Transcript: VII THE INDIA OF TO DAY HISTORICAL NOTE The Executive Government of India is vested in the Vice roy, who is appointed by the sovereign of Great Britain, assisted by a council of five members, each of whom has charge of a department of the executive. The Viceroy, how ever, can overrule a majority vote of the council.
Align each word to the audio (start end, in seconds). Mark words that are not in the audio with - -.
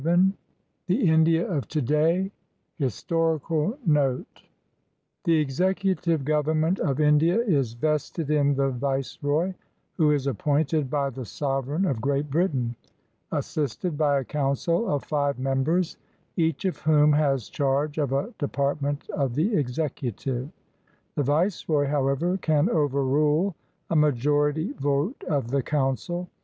VII 0.03 0.33
THE 0.87 1.09
INDIA 1.11 1.47
OF 1.47 1.67
TO 1.67 1.79
DAY 1.79 2.31
HISTORICAL 2.79 3.77
NOTE 3.85 4.41
The 5.25 5.35
Executive 5.37 6.25
Government 6.25 6.79
of 6.79 6.99
India 6.99 7.37
is 7.39 7.73
vested 7.73 8.31
in 8.31 8.55
the 8.55 8.69
Vice 8.71 9.19
roy, 9.21 9.53
who 9.97 10.09
is 10.09 10.25
appointed 10.25 10.89
by 10.89 11.11
the 11.11 11.23
sovereign 11.23 11.85
of 11.85 12.01
Great 12.01 12.31
Britain, 12.31 12.75
assisted 13.31 13.95
by 13.95 14.17
a 14.17 14.23
council 14.25 14.89
of 14.91 15.03
five 15.03 15.37
members, 15.37 15.97
each 16.35 16.65
of 16.65 16.79
whom 16.79 17.13
has 17.13 17.47
charge 17.47 17.99
of 17.99 18.11
a 18.11 18.33
department 18.39 19.07
of 19.11 19.35
the 19.35 19.55
executive. 19.55 20.49
The 21.13 21.21
Viceroy, 21.21 21.85
how 21.85 22.07
ever, 22.07 22.37
can 22.37 22.71
overrule 22.71 23.53
a 23.87 23.95
majority 23.95 24.73
vote 24.73 25.23
of 25.25 25.49
the 25.51 25.61
council. 25.61 26.27